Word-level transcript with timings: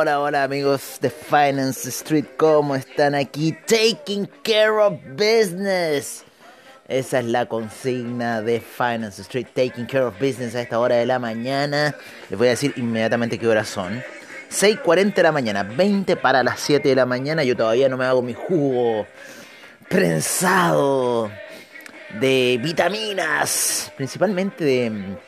Hola, 0.00 0.20
hola, 0.20 0.44
amigos 0.44 0.98
de 1.00 1.10
Finance 1.10 1.88
Street, 1.88 2.26
¿cómo 2.36 2.76
están 2.76 3.16
aquí? 3.16 3.58
Taking 3.66 4.30
care 4.44 4.70
of 4.70 4.92
business. 5.16 6.22
Esa 6.86 7.18
es 7.18 7.24
la 7.24 7.46
consigna 7.46 8.40
de 8.40 8.60
Finance 8.60 9.20
Street, 9.22 9.48
taking 9.52 9.86
care 9.86 10.04
of 10.04 10.14
business 10.20 10.54
a 10.54 10.60
esta 10.60 10.78
hora 10.78 10.94
de 10.94 11.04
la 11.04 11.18
mañana. 11.18 11.96
Les 12.30 12.38
voy 12.38 12.46
a 12.46 12.50
decir 12.50 12.72
inmediatamente 12.76 13.40
qué 13.40 13.48
horas 13.48 13.68
son. 13.68 14.00
6.40 14.52 15.14
de 15.14 15.22
la 15.24 15.32
mañana, 15.32 15.64
20 15.64 16.14
para 16.14 16.44
las 16.44 16.60
7 16.60 16.88
de 16.88 16.94
la 16.94 17.04
mañana. 17.04 17.42
Yo 17.42 17.56
todavía 17.56 17.88
no 17.88 17.96
me 17.96 18.04
hago 18.04 18.22
mi 18.22 18.34
jugo 18.34 19.04
prensado 19.88 21.28
de 22.20 22.60
vitaminas, 22.62 23.90
principalmente 23.96 24.64
de 24.64 25.18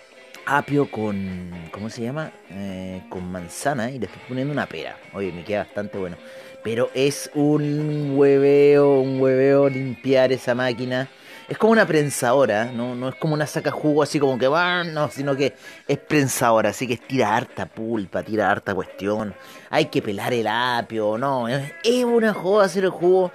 apio 0.51 0.91
con, 0.91 1.53
¿cómo 1.71 1.89
se 1.89 2.03
llama? 2.03 2.33
Eh, 2.51 3.03
con 3.09 3.31
manzana 3.31 3.89
y 3.91 4.01
le 4.01 4.07
estoy 4.07 4.21
poniendo 4.27 4.53
una 4.53 4.67
pera. 4.67 4.97
Oye, 5.13 5.31
me 5.31 5.45
queda 5.45 5.61
bastante 5.61 5.97
bueno. 5.97 6.17
Pero 6.65 6.91
es 6.93 7.31
un 7.35 8.15
hueveo, 8.17 9.01
un 9.01 9.21
hueveo 9.21 9.69
limpiar 9.69 10.33
esa 10.33 10.57
máquina. 10.57 11.09
Es 11.49 11.57
como 11.57 11.73
una 11.73 11.87
prensadora, 11.87 12.67
¿no? 12.67 12.97
No 12.97 13.09
es 13.09 13.15
como 13.15 13.35
una 13.35 13.47
saca 13.47 13.71
jugo 13.71 14.03
así 14.03 14.19
como 14.19 14.39
que 14.39 14.49
no, 14.49 15.09
sino 15.11 15.37
que 15.37 15.55
es 15.87 15.99
prensadora, 15.99 16.71
así 16.71 16.87
que 16.87 16.97
tira 16.97 17.37
harta 17.37 17.67
pulpa, 17.67 18.23
tira 18.23 18.51
harta 18.51 18.75
cuestión. 18.75 19.35
Hay 19.71 19.87
que 19.87 20.03
pelar 20.03 20.33
el 20.33 20.47
apio, 20.49 21.17
no, 21.17 21.49
es, 21.49 21.73
es 21.83 22.05
una 22.05 22.35
joda 22.35 22.67
hacer 22.67 22.85
el 22.85 22.91
jugo, 22.91 23.33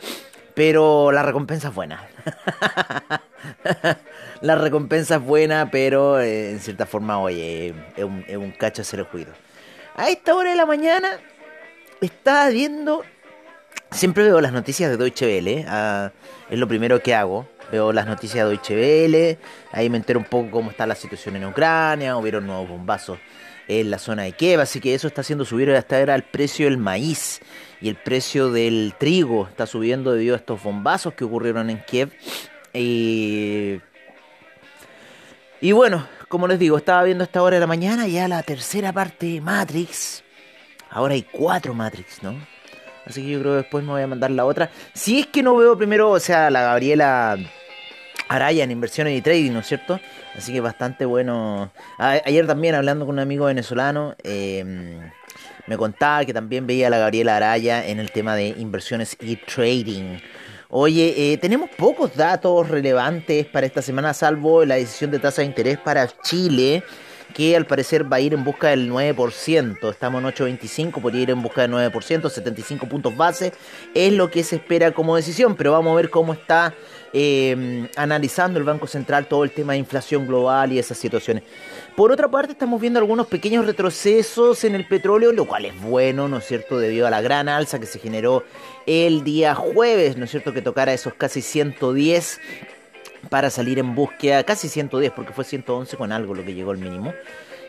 pero 0.53 1.11
la 1.11 1.23
recompensa 1.23 1.69
es 1.69 1.75
buena. 1.75 2.07
la 4.41 4.55
recompensa 4.55 5.15
es 5.15 5.21
buena, 5.21 5.71
pero 5.71 6.19
eh, 6.19 6.51
en 6.51 6.59
cierta 6.59 6.85
forma, 6.85 7.19
oye, 7.19 7.73
es 7.95 8.03
un, 8.03 8.23
es 8.27 8.37
un 8.37 8.51
cacho 8.51 8.81
hacer 8.81 8.99
el 8.99 9.05
juicio. 9.05 9.33
A 9.95 10.09
esta 10.09 10.35
hora 10.35 10.49
de 10.49 10.55
la 10.55 10.65
mañana 10.65 11.19
estaba 12.01 12.49
viendo. 12.49 13.03
Siempre 13.91 14.23
veo 14.23 14.41
las 14.41 14.51
noticias 14.51 14.89
de 14.89 14.97
Deutsche 14.97 15.25
Welle, 15.25 15.65
ah, 15.67 16.11
es 16.49 16.59
lo 16.59 16.67
primero 16.67 17.01
que 17.01 17.15
hago. 17.15 17.47
Veo 17.71 17.91
las 17.93 18.05
noticias 18.05 18.43
de 18.43 18.49
Deutsche 18.51 18.75
Welle, 18.75 19.39
ahí 19.71 19.89
me 19.89 19.97
entero 19.97 20.19
un 20.19 20.25
poco 20.25 20.51
cómo 20.51 20.69
está 20.69 20.85
la 20.85 20.93
situación 20.93 21.35
en 21.35 21.45
Ucrania, 21.45 22.15
hubieron 22.15 22.45
nuevos 22.45 22.69
bombazos 22.69 23.17
en 23.67 23.89
la 23.89 23.97
zona 23.97 24.23
de 24.23 24.33
Kiev, 24.33 24.59
así 24.59 24.79
que 24.79 24.93
eso 24.93 25.07
está 25.07 25.21
haciendo 25.21 25.45
subir 25.45 25.71
hasta 25.71 25.97
ahora 25.97 26.13
el 26.13 26.21
precio 26.21 26.65
del 26.65 26.77
maíz 26.77 27.41
y 27.81 27.89
el 27.89 27.95
precio 27.95 28.51
del 28.51 28.93
trigo 28.99 29.47
está 29.47 29.65
subiendo 29.65 30.11
debido 30.11 30.35
a 30.35 30.37
estos 30.37 30.61
bombazos 30.61 31.15
que 31.15 31.23
ocurrieron 31.23 31.71
en 31.71 31.79
Kiev. 31.79 32.11
Y, 32.73 33.79
y 35.61 35.71
bueno, 35.71 36.07
como 36.27 36.47
les 36.47 36.59
digo, 36.59 36.77
estaba 36.77 37.03
viendo 37.03 37.23
esta 37.23 37.41
hora 37.41 37.55
de 37.55 37.61
la 37.61 37.67
mañana 37.67 38.07
ya 38.07 38.27
la 38.27 38.43
tercera 38.43 38.91
parte 38.91 39.25
de 39.25 39.41
Matrix. 39.41 40.23
Ahora 40.89 41.13
hay 41.13 41.23
cuatro 41.23 41.73
Matrix, 41.73 42.23
¿no? 42.23 42.35
Así 43.05 43.21
que 43.21 43.31
yo 43.31 43.39
creo 43.39 43.51
que 43.53 43.57
después 43.57 43.83
me 43.83 43.91
voy 43.91 44.01
a 44.01 44.07
mandar 44.07 44.31
la 44.31 44.45
otra. 44.45 44.69
Si 44.93 45.19
es 45.19 45.27
que 45.27 45.43
no 45.43 45.55
veo 45.55 45.77
primero, 45.77 46.09
o 46.09 46.19
sea, 46.19 46.49
la 46.49 46.61
Gabriela 46.61 47.37
Araya 48.27 48.63
en 48.63 48.71
inversiones 48.71 49.17
y 49.17 49.21
trading, 49.21 49.51
¿no 49.51 49.59
es 49.59 49.67
cierto? 49.67 49.99
Así 50.35 50.51
que 50.51 50.61
bastante 50.61 51.05
bueno. 51.05 51.71
ayer 51.97 52.47
también 52.47 52.75
hablando 52.75 53.05
con 53.05 53.15
un 53.15 53.19
amigo 53.19 53.45
venezolano, 53.45 54.15
em, 54.23 54.99
me 55.67 55.77
contaba 55.77 56.25
que 56.25 56.33
también 56.33 56.65
veía 56.65 56.87
a 56.87 56.89
la 56.89 56.97
Gabriela 56.97 57.37
Araya 57.37 57.85
en 57.85 57.99
el 57.99 58.11
tema 58.11 58.35
de 58.35 58.47
inversiones 58.49 59.15
y 59.21 59.35
trading. 59.35 60.17
Oye, 60.77 61.31
eh, 61.31 61.37
tenemos 61.37 61.69
pocos 61.69 62.17
datos 62.17 62.67
relevantes 62.67 63.45
para 63.45 63.65
esta 63.65 63.81
semana, 63.81 64.13
salvo 64.13 64.65
la 64.65 64.75
decisión 64.75 65.09
de 65.09 65.19
tasa 65.19 65.41
de 65.41 65.47
interés 65.47 65.77
para 65.77 66.05
Chile, 66.21 66.83
que 67.35 67.53
al 67.57 67.67
parecer 67.67 68.11
va 68.11 68.15
a 68.15 68.21
ir 68.21 68.33
en 68.33 68.45
busca 68.45 68.69
del 68.69 68.89
9%. 68.89 69.91
Estamos 69.91 70.23
en 70.23 70.29
8.25, 70.29 71.01
podría 71.01 71.23
ir 71.23 71.29
en 71.31 71.41
busca 71.41 71.63
del 71.63 71.71
9%, 71.71 72.29
75 72.29 72.87
puntos 72.87 73.15
base. 73.17 73.51
Es 73.93 74.13
lo 74.13 74.31
que 74.31 74.41
se 74.41 74.55
espera 74.55 74.93
como 74.93 75.17
decisión, 75.17 75.55
pero 75.55 75.73
vamos 75.73 75.91
a 75.91 75.95
ver 75.97 76.09
cómo 76.09 76.31
está 76.31 76.73
eh, 77.11 77.89
analizando 77.97 78.57
el 78.57 78.63
Banco 78.63 78.87
Central 78.87 79.27
todo 79.27 79.43
el 79.43 79.51
tema 79.51 79.73
de 79.73 79.79
inflación 79.79 80.25
global 80.25 80.71
y 80.71 80.79
esas 80.79 80.97
situaciones. 80.97 81.43
Por 81.97 82.13
otra 82.13 82.31
parte, 82.31 82.53
estamos 82.53 82.79
viendo 82.79 82.99
algunos 82.99 83.27
pequeños 83.27 83.65
retrocesos 83.65 84.63
en 84.63 84.73
el 84.73 84.87
petróleo, 84.87 85.33
lo 85.33 85.45
cual 85.45 85.65
es 85.65 85.81
bueno, 85.81 86.29
¿no 86.29 86.37
es 86.37 86.45
cierto?, 86.45 86.77
debido 86.77 87.05
a 87.05 87.09
la 87.09 87.19
gran 87.19 87.49
alza 87.49 87.79
que 87.79 87.85
se 87.85 87.99
generó 87.99 88.45
el 88.85 89.25
día 89.25 89.55
jueves, 89.55 90.15
¿no 90.15 90.23
es 90.23 90.31
cierto?, 90.31 90.53
que 90.53 90.61
tocara 90.61 90.93
esos 90.93 91.13
casi 91.15 91.41
110 91.41 92.39
para 93.29 93.49
salir 93.49 93.79
en 93.79 93.95
búsqueda, 93.95 94.43
casi 94.43 94.69
110, 94.69 95.11
porque 95.11 95.33
fue 95.33 95.43
111 95.43 95.97
con 95.97 96.11
algo 96.11 96.33
lo 96.33 96.43
que 96.43 96.53
llegó 96.53 96.71
al 96.71 96.77
mínimo. 96.77 97.13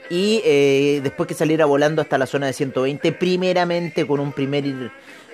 Y 0.09 0.41
eh, 0.45 1.01
después 1.03 1.27
que 1.27 1.35
saliera 1.35 1.67
volando 1.67 2.01
hasta 2.01 2.17
la 2.17 2.27
zona 2.27 2.47
de 2.47 2.53
120, 2.53 3.13
primeramente 3.13 4.07
con 4.07 4.21
un 4.21 4.33
primer 4.33 4.65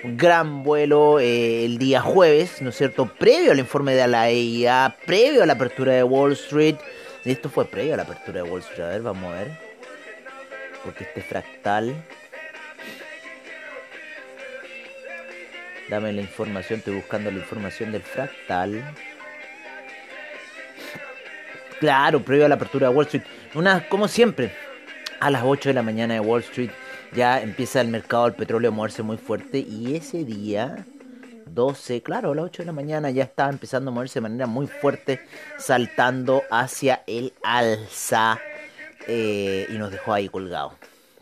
gran 0.03 0.62
vuelo 0.62 1.21
eh, 1.21 1.65
el 1.65 1.78
día 1.78 2.00
jueves, 2.00 2.62
¿no 2.62 2.71
es 2.71 2.77
cierto? 2.77 3.06
Previo 3.06 3.53
al 3.53 3.59
informe 3.59 3.94
de 3.94 4.09
la 4.09 4.31
EIA, 4.31 4.97
previo 5.06 5.43
a 5.43 5.47
la 5.47 5.53
apertura 5.55 5.93
de 5.93 6.03
Wall 6.03 6.32
Street. 6.32 6.77
Esto 7.25 7.50
fue 7.50 7.66
previo 7.66 7.94
a 7.94 7.97
la 7.99 8.03
apertura 8.05 8.43
de 8.43 8.50
Wall 8.50 8.62
Street. 8.62 8.84
A 8.84 8.88
ver, 8.88 9.03
vamos 9.03 9.32
a 9.32 9.37
ver. 9.37 9.59
Porque 10.84 11.05
este 11.05 11.22
fractal. 11.22 11.94
Dame 15.88 16.12
la 16.12 16.22
información, 16.22 16.78
estoy 16.78 16.94
buscando 16.94 17.31
la 17.31 17.38
información 17.38 17.93
del 17.93 18.03
fractal. 18.03 18.82
Claro, 21.82 22.25
previo 22.25 22.47
a 22.47 22.48
la 22.48 22.54
apertura 22.54 22.88
de 22.88 22.94
Wall 22.94 23.06
Street. 23.06 23.25
Una, 23.56 23.88
como 23.88 24.06
siempre, 24.06 24.54
a 25.19 25.31
las 25.31 25.43
8 25.44 25.70
de 25.70 25.75
la 25.75 25.82
mañana 25.82 26.15
de 26.15 26.20
Wall 26.20 26.43
Street 26.43 26.70
ya 27.12 27.43
empieza 27.43 27.81
el 27.81 27.88
mercado 27.88 28.22
del 28.26 28.34
petróleo 28.34 28.70
a 28.70 28.72
moverse 28.72 29.03
muy 29.03 29.16
fuerte 29.16 29.59
y 29.59 29.97
ese 29.97 30.25
día 30.25 30.87
12, 31.47 32.00
claro, 32.04 32.31
a 32.31 32.34
las 32.37 32.44
8 32.44 32.62
de 32.62 32.66
la 32.66 32.72
mañana 32.72 33.10
ya 33.10 33.25
estaba 33.25 33.50
empezando 33.50 33.91
a 33.91 33.94
moverse 33.94 34.20
de 34.20 34.20
manera 34.20 34.47
muy 34.47 34.69
fuerte, 34.69 35.22
saltando 35.59 36.44
hacia 36.53 37.03
el 37.09 37.32
alza 37.43 38.38
eh, 39.09 39.66
y 39.69 39.76
nos 39.76 39.91
dejó 39.91 40.12
ahí 40.12 40.28
colgado. 40.28 40.75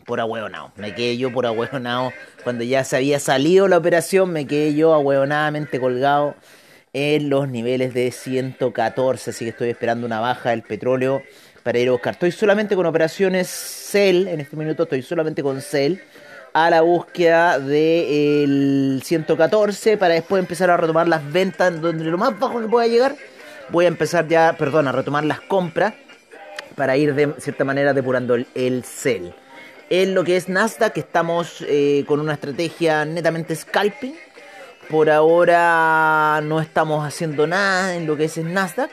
Por 0.05 0.19
ahueonado. 0.19 0.73
Me 0.75 0.93
quedé 0.93 1.17
yo 1.17 1.33
por 1.33 1.47
ahueonado. 1.47 2.13
Cuando 2.43 2.63
ya 2.63 2.83
se 2.83 2.97
había 2.97 3.19
salido 3.19 3.67
la 3.67 3.79
operación, 3.79 4.31
me 4.31 4.45
quedé 4.45 4.75
yo 4.75 4.93
ahueonadamente 4.93 5.79
colgado 5.79 6.35
en 6.93 7.29
los 7.29 7.47
niveles 7.47 7.93
de 7.93 8.11
114. 8.11 9.29
Así 9.29 9.45
que 9.45 9.49
estoy 9.49 9.69
esperando 9.69 10.05
una 10.05 10.19
baja 10.19 10.51
del 10.51 10.63
petróleo 10.63 11.21
para 11.63 11.79
ir 11.79 11.89
a 11.89 11.91
buscar. 11.91 12.13
Estoy 12.13 12.31
solamente 12.31 12.75
con 12.75 12.85
operaciones 12.85 13.47
Cell, 13.47 14.27
en 14.27 14.41
este 14.41 14.55
minuto 14.55 14.83
estoy 14.83 15.01
solamente 15.01 15.43
con 15.43 15.61
Cell, 15.61 15.97
a 16.53 16.69
la 16.69 16.81
búsqueda 16.81 17.59
del 17.59 19.01
114 19.03 19.97
para 19.97 20.15
después 20.15 20.41
empezar 20.41 20.69
a 20.69 20.77
retomar 20.77 21.07
las 21.07 21.31
ventas 21.31 21.79
donde 21.79 22.03
lo 22.05 22.17
más 22.17 22.37
bajo 22.39 22.59
que 22.59 22.67
pueda 22.67 22.87
llegar. 22.87 23.15
Voy 23.69 23.85
a 23.85 23.87
empezar 23.87 24.27
ya, 24.27 24.55
perdón, 24.57 24.87
a 24.87 24.91
retomar 24.91 25.23
las 25.23 25.39
compras 25.41 25.93
para 26.75 26.97
ir 26.97 27.13
de 27.13 27.33
cierta 27.37 27.63
manera 27.63 27.93
depurando 27.93 28.35
el, 28.35 28.47
el 28.55 28.83
Cell. 28.83 29.29
En 29.89 30.15
lo 30.15 30.23
que 30.23 30.37
es 30.37 30.47
Nasdaq 30.47 30.97
estamos 30.97 31.63
eh, 31.67 32.05
con 32.07 32.21
una 32.21 32.33
estrategia 32.33 33.03
netamente 33.03 33.55
scalping. 33.55 34.15
Por 34.91 35.09
ahora 35.09 36.41
no 36.43 36.59
estamos 36.59 37.05
haciendo 37.05 37.47
nada 37.47 37.95
en 37.95 38.05
lo 38.05 38.17
que 38.17 38.25
es 38.25 38.37
el 38.37 38.53
Nasdaq. 38.53 38.91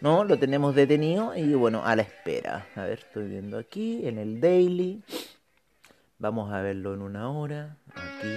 ¿no? 0.00 0.24
Lo 0.24 0.38
tenemos 0.38 0.74
detenido 0.74 1.34
y 1.36 1.54
bueno, 1.54 1.82
a 1.84 1.96
la 1.96 2.02
espera. 2.02 2.66
A 2.76 2.82
ver, 2.82 2.98
estoy 2.98 3.28
viendo 3.28 3.58
aquí 3.58 4.06
en 4.06 4.18
el 4.18 4.40
daily. 4.40 5.02
Vamos 6.18 6.52
a 6.52 6.60
verlo 6.60 6.94
en 6.94 7.02
una 7.02 7.30
hora. 7.30 7.76
Aquí. 7.94 8.34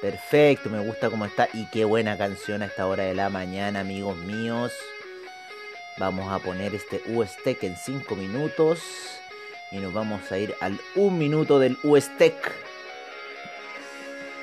Perfecto, 0.00 0.68
me 0.68 0.84
gusta 0.84 1.08
cómo 1.10 1.24
está. 1.24 1.48
Y 1.54 1.66
qué 1.70 1.84
buena 1.84 2.18
canción 2.18 2.62
a 2.62 2.66
esta 2.66 2.86
hora 2.86 3.04
de 3.04 3.14
la 3.14 3.30
mañana, 3.30 3.80
amigos 3.80 4.16
míos. 4.18 4.72
Vamos 5.98 6.30
a 6.30 6.38
poner 6.38 6.74
este 6.74 7.00
USTEC 7.14 7.64
en 7.64 7.76
5 7.76 8.16
minutos. 8.16 8.80
Y 9.70 9.78
nos 9.78 9.94
vamos 9.94 10.30
a 10.30 10.38
ir 10.38 10.54
al 10.60 10.78
1 10.96 11.16
minuto 11.16 11.58
del 11.58 11.78
USTEC. 11.82 12.34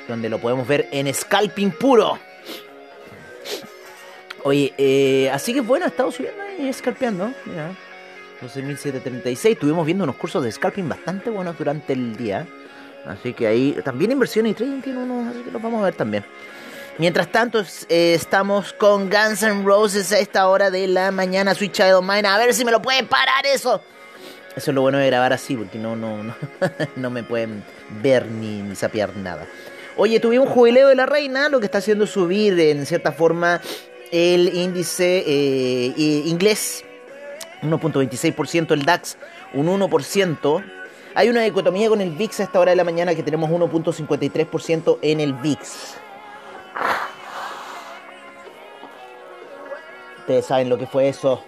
Donde 0.09 0.27
lo 0.27 0.39
podemos 0.39 0.67
ver 0.67 0.89
en 0.91 1.13
scalping 1.13 1.69
puro. 1.71 2.17
Oye, 4.44 4.73
eh, 4.77 5.29
así 5.31 5.53
que 5.53 5.61
bueno, 5.61 5.85
ha 5.85 5.89
estado 5.89 6.11
subiendo 6.11 6.41
y 6.57 6.67
escalpeando. 6.67 7.31
Mira, 7.45 7.71
12.736. 8.41 9.51
Estuvimos 9.51 9.85
viendo 9.85 10.03
unos 10.03 10.15
cursos 10.15 10.44
de 10.44 10.51
scalping 10.51 10.89
bastante 10.89 11.29
buenos 11.29 11.56
durante 11.57 11.94
el 11.94 12.17
día. 12.17 12.47
Así 13.06 13.33
que 13.33 13.45
ahí 13.45 13.77
también 13.85 14.11
inversión 14.11 14.47
y 14.47 14.56
trading 14.56 14.81
tiene 14.81 15.00
unos, 15.00 15.27
así 15.27 15.44
que 15.44 15.51
los 15.51 15.61
vamos 15.61 15.81
a 15.81 15.85
ver 15.85 15.94
también. 15.94 16.25
Mientras 16.97 17.31
tanto, 17.31 17.63
eh, 17.88 18.13
estamos 18.15 18.73
con 18.73 19.11
Guns 19.11 19.44
N' 19.44 19.63
Roses 19.63 20.11
a 20.11 20.17
esta 20.17 20.47
hora 20.47 20.71
de 20.71 20.88
la 20.88 21.11
mañana. 21.11 21.53
Switch 21.53 21.73
Child. 21.73 22.25
A 22.25 22.38
ver 22.39 22.53
si 22.56 22.65
me 22.65 22.71
lo 22.71 22.81
pueden 22.81 23.07
parar 23.07 23.45
eso. 23.45 23.81
Eso 24.56 24.71
es 24.71 24.75
lo 24.75 24.81
bueno 24.81 24.97
de 24.97 25.06
grabar 25.06 25.31
así, 25.33 25.56
porque 25.56 25.77
no, 25.77 25.95
no, 25.95 26.23
no, 26.23 26.35
no 26.95 27.09
me 27.11 27.21
pueden 27.23 27.63
ver 28.01 28.25
ni, 28.25 28.63
ni 28.63 28.75
sapear 28.75 29.15
nada. 29.15 29.47
Oye, 30.01 30.22
tuvimos 30.22 30.48
un 30.48 30.54
jubileo 30.54 30.88
de 30.88 30.96
la 30.96 31.06
reina, 31.06 31.50
lo 31.50 31.60
que 31.60 31.66
está 31.66 31.80
haciendo 31.80 32.07
subir 32.07 32.57
en 32.57 32.86
cierta 32.86 33.12
forma 33.12 33.60
el 34.13 34.56
índice 34.56 35.25
eh, 35.28 35.94
inglés, 36.25 36.86
1.26%, 37.63 38.72
el 38.72 38.86
DAX, 38.86 39.18
un 39.54 39.68
1%. 39.68 40.63
Hay 41.16 41.28
una 41.28 41.42
dicotomía 41.42 41.90
con 41.90 42.00
el 42.00 42.12
VIX 42.12 42.40
a 42.40 42.44
esta 42.44 42.62
hora 42.62 42.69
de 42.69 42.78
la 42.78 42.86
mañana 42.86 43.13
que 43.13 43.24
tenemos 43.24 43.50
1.53% 43.50 45.00
en 45.01 45.19
el 45.19 45.34
VIX. 45.34 45.96
Ustedes 50.19 50.45
saben 50.45 50.69
lo 50.69 50.78
que 50.78 50.88
fue 50.88 51.10
eso. 51.10 51.44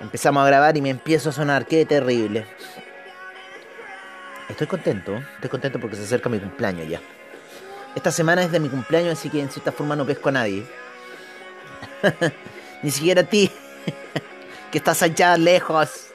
Empezamos 0.00 0.42
a 0.42 0.46
grabar 0.46 0.74
y 0.78 0.80
me 0.80 0.88
empiezo 0.88 1.28
a 1.28 1.32
sonar. 1.32 1.66
Qué 1.66 1.84
terrible. 1.84 2.46
Estoy 4.48 4.66
contento. 4.66 5.22
Estoy 5.34 5.50
contento 5.50 5.78
porque 5.78 5.96
se 5.96 6.04
acerca 6.04 6.30
mi 6.30 6.38
cumpleaños 6.38 6.88
ya. 6.88 7.02
Esta 7.94 8.10
semana 8.10 8.42
es 8.42 8.50
de 8.50 8.60
mi 8.60 8.68
cumpleaños, 8.68 9.18
así 9.18 9.28
que 9.28 9.40
en 9.40 9.50
cierta 9.50 9.72
forma 9.72 9.96
no 9.96 10.06
pesco 10.06 10.30
a 10.30 10.32
nadie. 10.32 10.64
Ni 12.82 12.90
siquiera 12.90 13.20
a 13.20 13.24
ti, 13.24 13.50
que 14.70 14.78
estás 14.78 15.02
allá 15.02 15.36
lejos. 15.36 16.08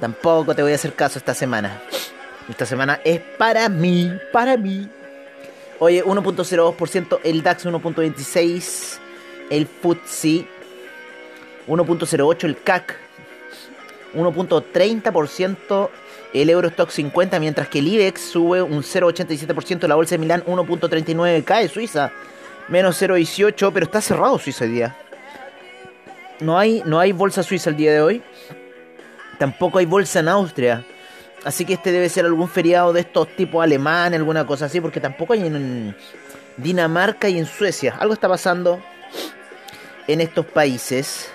Tampoco 0.00 0.54
te 0.54 0.62
voy 0.62 0.72
a 0.72 0.76
hacer 0.76 0.94
caso 0.94 1.18
esta 1.18 1.34
semana. 1.34 1.82
Esta 2.48 2.64
semana 2.64 3.00
es 3.04 3.20
para 3.20 3.68
mí, 3.68 4.12
para 4.32 4.56
mí. 4.56 4.88
Oye, 5.78 6.02
1.02%, 6.04 7.20
el 7.24 7.42
DAX 7.42 7.66
1.26%, 7.66 8.98
el 9.50 9.66
FTSE 9.66 10.46
1.08%, 11.68 12.44
el 12.44 12.62
CAC 12.62 12.96
1.30%, 14.14 15.90
el 16.32 16.50
Eurostock 16.50 16.90
50, 16.90 17.38
mientras 17.40 17.68
que 17.68 17.78
el 17.78 17.88
IBEX 17.88 18.20
sube 18.20 18.62
un 18.62 18.82
0.87%, 18.82 19.86
la 19.86 19.94
bolsa 19.94 20.14
de 20.14 20.18
Milán 20.18 20.44
1.39%, 20.44 21.44
cae 21.44 21.68
Suiza 21.68 22.12
menos 22.68 23.00
0.18, 23.00 23.70
pero 23.72 23.86
está 23.86 24.00
cerrado 24.00 24.38
Suiza 24.38 24.64
hoy 24.64 24.70
día. 24.70 24.96
No 26.40 26.58
hay, 26.58 26.82
no 26.84 27.00
hay 27.00 27.12
bolsa 27.12 27.42
suiza 27.42 27.70
el 27.70 27.76
día 27.76 27.92
de 27.92 28.00
hoy. 28.00 28.22
Tampoco 29.38 29.78
hay 29.78 29.86
bolsa 29.86 30.20
en 30.20 30.28
Austria. 30.28 30.84
Así 31.44 31.64
que 31.64 31.74
este 31.74 31.92
debe 31.92 32.08
ser 32.08 32.24
algún 32.24 32.48
feriado 32.48 32.92
de 32.92 33.00
estos 33.00 33.28
tipos 33.36 33.62
alemán, 33.62 34.12
alguna 34.12 34.46
cosa 34.46 34.66
así, 34.66 34.80
porque 34.80 35.00
tampoco 35.00 35.32
hay 35.32 35.46
en 35.46 35.96
Dinamarca 36.56 37.28
y 37.28 37.38
en 37.38 37.46
Suecia. 37.46 37.96
Algo 37.98 38.14
está 38.14 38.28
pasando 38.28 38.82
en 40.06 40.20
estos 40.20 40.44
países. 40.46 41.30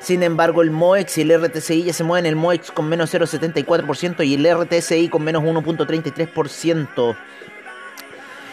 Sin 0.00 0.22
embargo, 0.22 0.62
el 0.62 0.70
MOEX 0.70 1.18
y 1.18 1.22
el 1.22 1.42
RTCI 1.42 1.84
ya 1.84 1.92
se 1.92 2.04
mueven. 2.04 2.26
El 2.26 2.36
MOEX 2.36 2.70
con 2.70 2.88
menos 2.88 3.12
0,74% 3.12 4.26
y 4.26 4.34
el 4.34 4.46
RTCI 4.46 5.08
con 5.08 5.22
menos 5.22 5.42
1,33% 5.42 7.16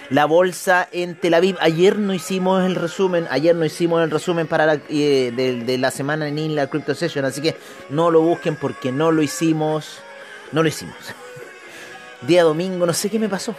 la 0.10 0.26
bolsa 0.26 0.88
en 0.92 1.16
Tel 1.16 1.34
Aviv. 1.34 1.58
Ayer 1.60 1.98
no 1.98 2.14
hicimos 2.14 2.64
el 2.64 2.76
resumen, 2.76 3.28
ayer 3.30 3.56
no 3.56 3.66
hicimos 3.66 4.04
el 4.04 4.12
resumen 4.12 4.48
para 4.48 4.66
la, 4.66 4.80
eh, 4.90 5.32
de, 5.36 5.78
la 5.78 5.92
semana 5.92 6.28
en 6.28 6.56
la 6.56 6.68
Crypto 6.68 6.96
Session, 6.96 7.26
así 7.26 7.42
que 7.42 7.56
no 7.90 8.12
lo 8.12 8.22
busquen 8.22 8.56
porque 8.56 8.92
no 8.92 9.12
lo 9.12 9.22
hicimos. 9.22 10.00
No 10.52 10.64
lo 10.64 10.70
hicimos. 10.70 10.96
Día 12.22 12.44
domingo, 12.44 12.86
no 12.86 12.94
sé 12.94 13.10
qué 13.10 13.20
me 13.20 13.30
pasó. 13.30 13.56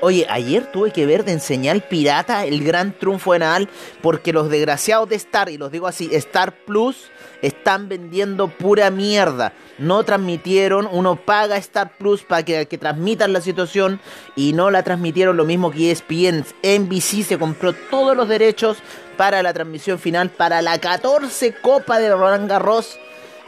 Oye, 0.00 0.26
ayer 0.28 0.70
tuve 0.70 0.90
que 0.90 1.06
ver 1.06 1.24
de 1.24 1.32
enseñar 1.32 1.88
pirata 1.88 2.44
el 2.44 2.62
gran 2.62 2.92
triunfo 2.92 3.32
de 3.32 3.38
Nadal 3.38 3.68
porque 4.02 4.32
los 4.32 4.50
desgraciados 4.50 5.08
de 5.08 5.16
Star, 5.16 5.48
y 5.48 5.56
los 5.56 5.72
digo 5.72 5.86
así, 5.86 6.10
Star 6.12 6.54
Plus 6.66 7.10
están 7.40 7.88
vendiendo 7.88 8.48
pura 8.48 8.90
mierda. 8.90 9.52
No 9.78 10.04
transmitieron, 10.04 10.88
uno 10.90 11.16
paga 11.16 11.56
Star 11.56 11.96
Plus 11.96 12.22
para 12.22 12.44
que, 12.44 12.66
transmitan 12.66 13.32
la 13.32 13.40
situación 13.40 14.00
y 14.34 14.52
no 14.52 14.70
la 14.70 14.82
transmitieron 14.82 15.36
lo 15.36 15.44
mismo 15.44 15.70
que 15.70 15.90
ESPN. 15.90 16.44
NBC 16.62 17.24
se 17.24 17.38
compró 17.38 17.72
todos 17.72 18.14
los 18.14 18.28
derechos 18.28 18.78
para 19.16 19.42
la 19.42 19.54
transmisión 19.54 19.98
final 19.98 20.28
para 20.28 20.60
la 20.60 20.78
14 20.78 21.54
Copa 21.62 21.98
de 21.98 22.10
Roland 22.10 22.50
Garros 22.50 22.98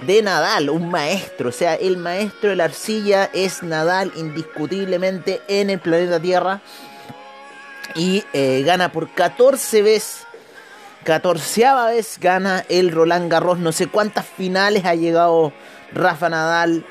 de 0.00 0.23
Nadal, 0.23 0.71
un 0.71 0.91
maestro, 0.91 1.49
o 1.49 1.53
sea, 1.53 1.75
el 1.75 1.97
maestro 1.97 2.50
de 2.50 2.56
la 2.56 2.65
arcilla 2.65 3.31
es 3.33 3.62
Nadal 3.62 4.12
indiscutiblemente 4.17 5.43
en 5.49 5.71
el 5.71 5.81
planeta 5.81 6.21
Tierra 6.21 6.61
y 7.95 8.25
eh, 8.33 8.62
gana 8.65 8.93
por 8.93 9.12
14 9.12 9.83
veces 9.83 10.29
catorceava 11.05 11.89
vez 11.89 12.19
gana 12.21 12.65
el 12.69 12.93
Roland 12.93 13.31
Garros. 13.31 13.59
No 13.59 13.73
sé 13.73 13.87
cuántas 13.87 14.27
finales 14.27 14.85
ha 14.85 14.95
llegado 14.95 15.53
Rafa 15.93 16.29
Nadal 16.29 16.85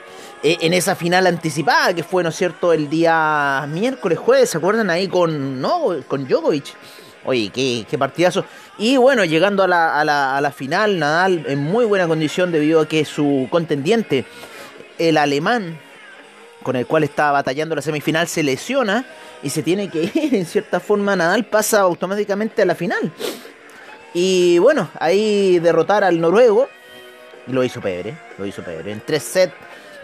eh, 0.43 0.57
en 0.61 0.73
esa 0.73 0.95
final 0.95 1.27
anticipada 1.27 1.93
que 1.93 2.03
fue, 2.03 2.23
¿no 2.23 2.29
es 2.29 2.35
cierto?, 2.35 2.73
el 2.73 2.89
día 2.89 3.65
miércoles, 3.69 4.17
jueves, 4.17 4.49
¿se 4.49 4.57
acuerdan 4.57 4.89
ahí 4.89 5.07
con, 5.07 5.61
no, 5.61 5.95
con 6.07 6.27
Djokovic? 6.27 6.73
Oye, 7.27 7.49
qué, 7.49 7.97
partidazo. 7.97 8.45
Y 8.77 8.95
bueno, 8.95 9.25
llegando 9.25 9.61
a 9.61 9.67
la, 9.67 10.53
final, 10.55 10.97
Nadal 10.97 11.43
en 11.45 11.59
muy 11.59 11.83
buena 11.83 12.07
condición 12.07 12.53
debido 12.53 12.79
a 12.79 12.87
que 12.87 13.03
su 13.03 13.49
contendiente, 13.51 14.23
el 14.97 15.17
alemán, 15.17 15.77
con 16.63 16.77
el 16.77 16.87
cual 16.87 17.03
estaba 17.03 17.33
batallando 17.33 17.75
la 17.75 17.81
semifinal, 17.81 18.29
se 18.29 18.43
lesiona 18.43 19.05
y 19.43 19.49
se 19.49 19.61
tiene 19.61 19.89
que 19.89 20.03
ir. 20.13 20.35
En 20.35 20.45
cierta 20.45 20.79
forma, 20.79 21.17
Nadal 21.17 21.43
pasa 21.43 21.81
automáticamente 21.81 22.61
a 22.61 22.65
la 22.65 22.75
final. 22.75 23.11
Y 24.13 24.57
bueno, 24.59 24.89
ahí 24.97 25.59
derrotar 25.59 26.05
al 26.05 26.21
noruego. 26.21 26.69
Lo 27.47 27.61
hizo 27.61 27.81
Pebre, 27.81 28.15
lo 28.37 28.45
hizo 28.45 28.63
Pebre. 28.63 28.93
En 28.93 29.01
tres 29.01 29.23
sets 29.23 29.53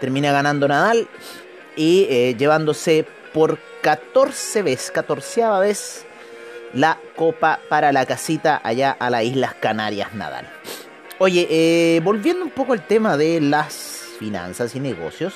termina 0.02 0.34
ganando 0.34 0.68
Nadal 0.68 1.08
y 1.78 2.06
eh, 2.10 2.36
llevándose 2.38 3.06
por 3.32 3.60
14 3.82 4.62
veces, 4.62 4.92
14 4.92 5.42
vez 5.62 6.06
la 6.74 6.98
copa 7.16 7.60
para 7.70 7.92
la 7.92 8.06
casita 8.06 8.60
allá 8.64 8.92
a 8.92 9.10
las 9.10 9.24
Islas 9.24 9.54
Canarias 9.56 10.14
Nadal. 10.14 10.48
Oye, 11.20 11.48
eh, 11.50 12.02
volviendo 12.04 12.44
un 12.44 12.52
poco 12.52 12.74
al 12.74 12.86
tema 12.86 13.18
de 13.18 13.40
las 13.40 14.04
finanzas 14.20 14.76
y 14.76 14.80
negocios. 14.80 15.34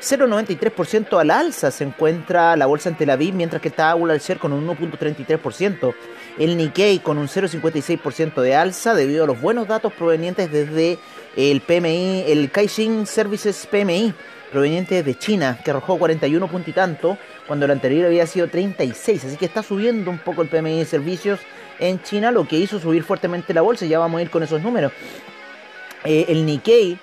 0,93% 0.00 1.18
al 1.18 1.30
alza 1.30 1.70
se 1.70 1.84
encuentra 1.84 2.56
la 2.56 2.66
bolsa 2.66 2.90
en 2.90 2.96
Tel 2.96 3.10
Aviv, 3.10 3.32
mientras 3.34 3.62
que 3.62 3.68
está 3.68 3.90
Aula 3.90 4.14
al 4.14 4.38
con 4.38 4.52
un 4.52 4.66
1,33%. 4.66 5.94
El 6.38 6.56
Nikkei 6.56 6.98
con 6.98 7.16
un 7.16 7.28
0,56% 7.28 8.42
de 8.42 8.54
alza 8.54 8.94
debido 8.94 9.24
a 9.24 9.26
los 9.26 9.40
buenos 9.40 9.66
datos 9.66 9.92
provenientes 9.92 10.50
desde 10.50 10.98
el 11.36 11.60
PMI, 11.62 12.24
el 12.26 12.50
Caixin 12.50 13.06
Services 13.06 13.66
PMI, 13.70 14.12
proveniente 14.52 15.02
de 15.02 15.14
China, 15.16 15.58
que 15.64 15.70
arrojó 15.70 15.98
41 15.98 16.48
puntos 16.48 16.68
y 16.68 16.72
tanto, 16.72 17.16
cuando 17.46 17.64
el 17.66 17.70
anterior 17.70 18.06
había 18.06 18.26
sido 18.26 18.48
36. 18.48 19.24
Así 19.24 19.36
que 19.36 19.44
está 19.44 19.62
subiendo 19.62 20.10
un 20.10 20.18
poco 20.18 20.42
el 20.42 20.48
PMI 20.48 20.78
de 20.78 20.84
servicios 20.84 21.40
en 21.78 22.02
China, 22.02 22.30
lo 22.30 22.46
que 22.46 22.56
hizo 22.56 22.78
subir 22.78 23.04
fuertemente 23.04 23.54
la 23.54 23.62
bolsa. 23.62 23.86
Ya 23.86 23.98
vamos 23.98 24.18
a 24.18 24.22
ir 24.22 24.30
con 24.30 24.42
esos 24.42 24.62
números. 24.62 24.92
Eh, 26.04 26.26
el 26.28 26.44
Nikkei 26.44 26.98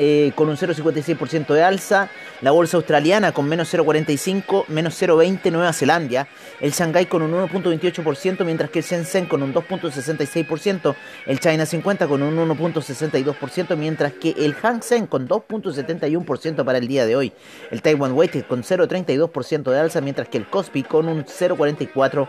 eh, 0.00 0.32
con 0.36 0.48
un 0.48 0.56
0,56% 0.56 1.52
de 1.52 1.62
alza, 1.62 2.08
la 2.40 2.50
bolsa 2.50 2.76
australiana 2.76 3.32
con 3.32 3.48
menos 3.48 3.72
0,45, 3.72 4.66
menos 4.68 5.00
0,20 5.00 5.50
Nueva 5.50 5.72
Zelanda, 5.72 6.28
el 6.60 6.72
Shanghai 6.72 7.06
con 7.06 7.22
un 7.22 7.32
1,28%, 7.32 8.44
mientras 8.44 8.70
que 8.70 8.78
el 8.80 8.84
Shenzhen 8.84 9.26
con 9.26 9.42
un 9.42 9.52
2,66%, 9.52 10.94
el 11.26 11.40
China 11.40 11.66
50 11.66 12.06
con 12.06 12.22
un 12.22 12.36
1,62%, 12.36 13.76
mientras 13.76 14.12
que 14.12 14.30
el 14.38 14.54
Hang 14.54 14.82
Seng 14.82 15.06
con 15.06 15.28
2,71% 15.28 16.64
para 16.64 16.78
el 16.78 16.88
día 16.88 17.06
de 17.06 17.16
hoy, 17.16 17.32
el 17.70 17.82
Taiwan 17.82 18.12
Weighted 18.12 18.44
con 18.46 18.62
0,32% 18.62 19.70
de 19.70 19.78
alza, 19.78 20.00
mientras 20.00 20.28
que 20.28 20.38
el 20.38 20.46
Kospi 20.46 20.82
con 20.82 21.08
un 21.08 21.24
0,44%. 21.24 22.28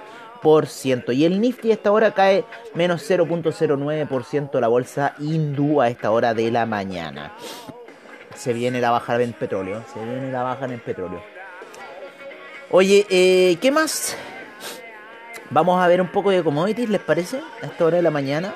Y 1.14 1.26
el 1.26 1.42
Nifty 1.42 1.72
a 1.72 1.74
esta 1.74 1.92
hora 1.92 2.12
cae 2.12 2.46
menos 2.74 3.10
0.09% 3.10 4.60
la 4.62 4.70
bolsa 4.70 5.16
hindú 5.20 5.82
a 5.82 5.90
esta 5.90 6.12
hora 6.12 6.34
de 6.34 6.50
la 6.50 6.66
mañana. 6.66 7.34
Se 8.40 8.54
viene 8.54 8.80
la 8.80 8.90
baja 8.90 9.22
en 9.22 9.34
petróleo. 9.34 9.84
Se 9.94 10.00
viene 10.00 10.32
la 10.32 10.44
baja 10.44 10.64
en 10.64 10.80
petróleo. 10.80 11.22
Oye, 12.72 13.06
eh, 13.10 13.58
¿qué 13.60 13.70
más? 13.70 14.16
Vamos 15.50 15.84
a 15.84 15.88
ver 15.90 16.00
un 16.00 16.08
poco 16.08 16.32
de 16.32 16.42
commodities, 16.42 16.90
¿les 16.90 17.02
parece? 17.02 17.42
A 17.62 17.66
esta 17.66 17.84
hora 17.84 17.98
de 17.98 18.04
la 18.04 18.12
mañana. 18.12 18.54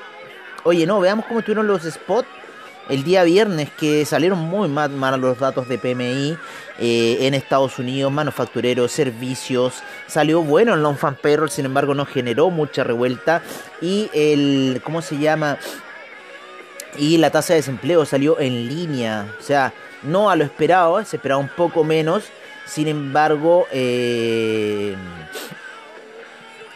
Oye, 0.62 0.86
no, 0.86 1.00
veamos 1.00 1.26
cómo 1.26 1.40
estuvieron 1.40 1.66
los 1.66 1.82
spots 1.82 2.28
el 2.88 3.04
día 3.04 3.24
viernes 3.24 3.70
que 3.78 4.06
salieron 4.06 4.38
muy 4.38 4.68
mal, 4.68 4.90
mal 4.90 5.20
los 5.20 5.38
datos 5.38 5.68
de 5.68 5.78
PMI 5.78 6.36
eh, 6.78 7.18
en 7.20 7.34
Estados 7.34 7.78
Unidos, 7.78 8.10
manufactureros, 8.12 8.90
servicios, 8.92 9.82
salió 10.06 10.42
bueno 10.42 10.74
el 10.74 10.82
non-fan 10.82 11.16
payroll, 11.16 11.50
sin 11.50 11.64
embargo 11.64 11.94
no 11.94 12.04
generó 12.04 12.50
mucha 12.50 12.84
revuelta 12.84 13.42
y 13.80 14.10
el, 14.12 14.80
¿cómo 14.84 15.02
se 15.02 15.18
llama? 15.18 15.58
Y 16.96 17.18
la 17.18 17.30
tasa 17.30 17.54
de 17.54 17.60
desempleo 17.60 18.04
salió 18.04 18.38
en 18.38 18.68
línea, 18.68 19.26
o 19.38 19.42
sea, 19.42 19.72
no 20.02 20.30
a 20.30 20.36
lo 20.36 20.44
esperado, 20.44 21.04
se 21.04 21.16
esperaba 21.16 21.40
un 21.40 21.48
poco 21.48 21.82
menos, 21.82 22.24
sin 22.66 22.88
embargo, 22.88 23.66
eh, 23.72 24.94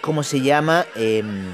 ¿cómo 0.01 0.23
se 0.23 0.41
llama? 0.41 0.87
Em, 0.97 1.53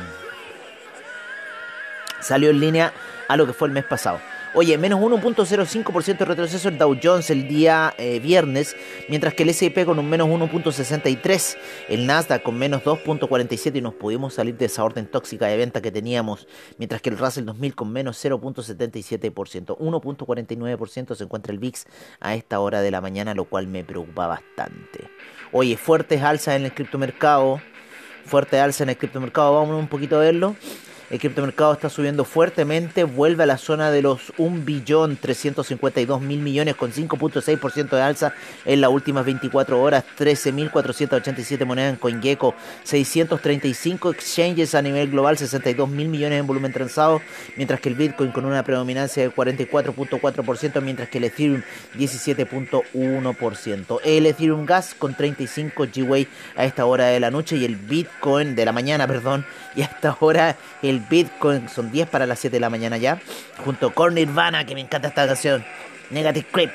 salió 2.20 2.50
en 2.50 2.60
línea 2.60 2.92
a 3.28 3.36
lo 3.36 3.46
que 3.46 3.52
fue 3.52 3.68
el 3.68 3.74
mes 3.74 3.84
pasado. 3.84 4.18
Oye, 4.56 4.78
menos 4.78 5.00
1.05% 5.00 6.18
de 6.18 6.24
retroceso 6.24 6.68
el 6.68 6.78
Dow 6.78 6.96
Jones 7.02 7.28
el 7.30 7.48
día 7.48 7.92
eh, 7.98 8.20
viernes, 8.20 8.76
mientras 9.08 9.34
que 9.34 9.42
el 9.42 9.48
S&P 9.48 9.84
con 9.84 9.98
un 9.98 10.08
menos 10.08 10.28
1.63, 10.28 11.56
el 11.88 12.06
Nasdaq 12.06 12.44
con 12.44 12.56
menos 12.56 12.84
2.47 12.84 13.78
y 13.78 13.80
nos 13.80 13.94
pudimos 13.94 14.34
salir 14.34 14.56
de 14.56 14.66
esa 14.66 14.84
orden 14.84 15.06
tóxica 15.06 15.48
de 15.48 15.56
venta 15.56 15.82
que 15.82 15.90
teníamos, 15.90 16.46
mientras 16.78 17.02
que 17.02 17.10
el 17.10 17.18
Russell 17.18 17.46
2000 17.46 17.74
con 17.74 17.92
menos 17.92 18.24
0.77%, 18.24 19.76
1.49% 19.76 21.16
se 21.16 21.24
encuentra 21.24 21.52
el 21.52 21.58
VIX 21.58 21.86
a 22.20 22.36
esta 22.36 22.60
hora 22.60 22.80
de 22.80 22.92
la 22.92 23.00
mañana, 23.00 23.34
lo 23.34 23.46
cual 23.46 23.66
me 23.66 23.82
preocupa 23.82 24.28
bastante. 24.28 25.10
Oye, 25.50 25.76
fuertes 25.76 26.22
alzas 26.22 26.54
en 26.54 26.66
el 26.66 26.72
criptomercado, 26.72 27.60
fuerte 28.24 28.60
alza 28.60 28.84
en 28.84 28.90
el 28.90 28.98
criptomercado, 28.98 29.52
vamos 29.52 29.80
un 29.80 29.88
poquito 29.88 30.14
a 30.14 30.20
verlo. 30.20 30.54
El 31.10 31.18
criptomercado 31.18 31.74
está 31.74 31.90
subiendo 31.90 32.24
fuertemente, 32.24 33.04
vuelve 33.04 33.42
a 33.42 33.46
la 33.46 33.58
zona 33.58 33.90
de 33.90 34.00
los 34.00 34.32
1.352.000 34.36 36.20
millones 36.20 36.76
con 36.76 36.92
5.6% 36.92 37.90
de 37.90 38.00
alza 38.00 38.32
en 38.64 38.80
las 38.80 38.90
últimas 38.90 39.26
24 39.26 39.80
horas, 39.80 40.04
13.487 40.18 41.66
monedas 41.66 41.92
en 41.92 41.98
CoinGecko, 41.98 42.54
635 42.84 44.10
exchanges 44.10 44.74
a 44.74 44.82
nivel 44.82 45.10
global, 45.10 45.36
62.000 45.36 45.86
millones 45.86 46.40
en 46.40 46.46
volumen 46.46 46.72
transado, 46.72 47.20
mientras 47.56 47.80
que 47.80 47.90
el 47.90 47.96
Bitcoin 47.96 48.32
con 48.32 48.46
una 48.46 48.62
predominancia 48.62 49.22
de 49.22 49.30
44.4%, 49.30 50.80
mientras 50.80 51.10
que 51.10 51.18
el 51.18 51.24
Ethereum 51.24 51.62
17.1%. 51.96 54.00
El 54.04 54.26
Ethereum 54.26 54.64
Gas 54.64 54.94
con 54.98 55.14
35 55.14 55.86
GWay 55.94 56.26
a 56.56 56.64
esta 56.64 56.86
hora 56.86 57.06
de 57.06 57.20
la 57.20 57.30
noche 57.30 57.56
y 57.56 57.64
el 57.64 57.76
Bitcoin 57.76 58.54
de 58.54 58.64
la 58.64 58.72
mañana, 58.72 59.06
perdón, 59.06 59.44
y 59.76 59.82
a 59.82 59.84
esta 59.84 60.16
hora 60.20 60.56
Bitcoin 61.00 61.68
son 61.68 61.90
10 61.90 62.08
para 62.08 62.26
las 62.26 62.38
7 62.38 62.56
de 62.56 62.60
la 62.60 62.70
mañana 62.70 62.96
ya. 62.96 63.20
Junto 63.64 63.94
con 63.94 64.14
Nirvana, 64.14 64.64
que 64.64 64.74
me 64.74 64.80
encanta 64.80 65.08
esta 65.08 65.26
canción. 65.26 65.64
Negative 66.10 66.46
Creep. 66.50 66.70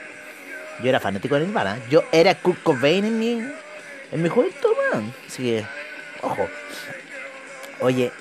Yo 0.82 0.90
era 0.90 1.00
fanático 1.00 1.36
de 1.36 1.46
Nirvana. 1.46 1.78
Yo 1.90 2.04
era 2.12 2.36
Kurt 2.36 2.62
Cobain 2.64 3.06
en 3.06 3.20
mi, 3.20 3.42
en 4.12 4.22
mi 4.22 4.30
juventud, 4.30 4.70
man. 4.94 5.14
Así 5.28 5.44
que, 5.44 5.66
ojo. 6.22 6.48
Oye, 7.82 8.12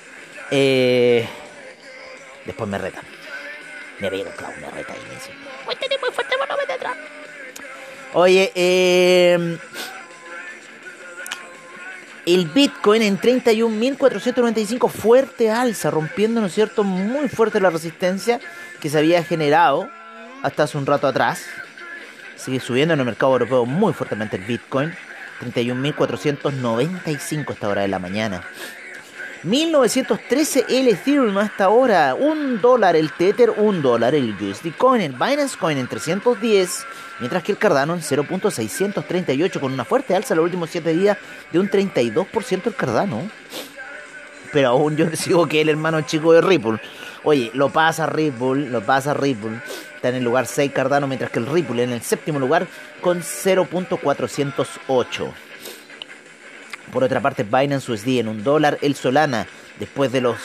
eh, 0.51 1.27
después 2.45 2.69
me 2.69 2.79
retan. 2.79 3.05
Me 4.01 4.11
vieron 4.11 4.33
claro, 4.37 4.55
me 4.61 4.71
reta 4.71 4.95
y 4.95 5.09
me 5.09 5.15
dice, 5.15 5.33
cuéntame 5.65 5.99
muy 6.01 6.11
fuerte, 6.13 6.35
detrás. 6.69 6.97
Oye, 8.15 8.53
eh 8.55 9.59
el 12.35 12.47
Bitcoin 12.47 13.03
en 13.03 13.19
31.495, 13.19 14.91
fuerte 14.91 15.51
alza, 15.51 15.91
rompiendo, 15.91 16.41
¿no 16.41 16.47
es 16.49 16.55
cierto?, 16.55 16.85
muy 16.85 17.29
fuerte 17.29 17.61
la 17.61 17.71
resistencia 17.71 18.41
que 18.81 18.91
se 18.91 18.99
había 18.99 19.25
generado 19.25 19.89
hasta 20.43 20.65
hace 20.65 20.77
un 20.77 20.85
rato 20.85 21.07
atrás. 21.07 21.47
Sigue 22.37 22.61
subiendo 22.61 22.93
en 22.95 23.01
el 23.01 23.07
mercado 23.07 23.33
europeo 23.33 23.65
muy 23.65 23.95
fuertemente 23.95 24.37
el 24.37 24.45
Bitcoin. 24.45 24.93
31.495 25.41 27.49
a 27.49 27.53
esta 27.53 27.69
hora 27.69 27.83
de 27.83 27.89
la 27.89 27.99
mañana. 27.99 28.45
1913 29.43 30.67
el 30.69 30.89
Ethereum 30.89 31.39
hasta 31.39 31.65
ahora. 31.65 32.15
Un 32.15 32.61
dólar 32.61 32.97
el 32.97 33.13
Tether, 33.13 33.51
un 33.51 33.83
dólar 33.83 34.15
el 34.15 34.35
USD 34.35 34.77
Coin, 34.77 35.01
el 35.01 35.13
Binance 35.13 35.57
Coin 35.57 35.79
en 35.79 35.87
310 35.87 36.87
mientras 37.21 37.43
que 37.43 37.53
el 37.53 37.59
Cardano 37.59 37.95
en 37.95 38.01
0.638 38.01 39.61
con 39.61 39.73
una 39.73 39.85
fuerte 39.85 40.15
alza 40.15 40.35
los 40.35 40.45
últimos 40.45 40.71
7 40.71 40.95
días 40.95 41.19
de 41.53 41.59
un 41.59 41.71
32% 41.71 42.67
el 42.67 42.75
Cardano. 42.75 43.31
Pero 44.53 44.69
aún 44.69 44.97
yo 44.97 45.07
sigo 45.17 45.47
que 45.47 45.61
el 45.61 45.69
hermano 45.69 46.01
chico 46.03 46.33
de 46.33 46.41
Ripple. 46.41 46.81
Oye, 47.25 47.51
lo 47.55 47.71
pasa 47.71 48.07
Ripple, 48.07 48.71
lo 48.71 48.81
pasa 48.83 49.15
Ripple. 49.15 49.61
Está 49.95 50.11
en 50.11 50.17
el 50.17 50.25
lugar 50.25 50.47
6 50.47 50.73
Cardano, 50.73 51.07
mientras 51.07 51.31
que 51.31 51.39
el 51.39 51.47
Ripple 51.47 51.83
en 51.83 51.93
el 51.93 52.03
séptimo 52.03 52.39
lugar 52.39 52.67
con 53.01 53.21
0.408. 53.21 55.33
Por 56.93 57.05
otra 57.05 57.21
parte, 57.21 57.45
Binance 57.45 57.93
USD 57.93 58.21
en 58.21 58.29
un 58.29 58.43
dólar. 58.43 58.79
El 58.83 58.95
Solana, 58.95 59.47
después 59.79 60.13
de 60.13 60.21
los 60.21 60.37